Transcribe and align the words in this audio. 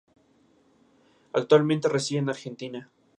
Actualmente 1.31 1.87
reside 1.87 2.17
en 2.21 2.29
Argentina. 2.29 2.89